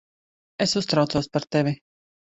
Es 0.65 0.73
uztraucos 0.81 1.31
par 1.37 1.49
tevi. 1.55 1.77